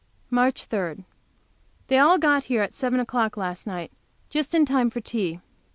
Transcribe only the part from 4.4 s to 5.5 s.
in time for tea.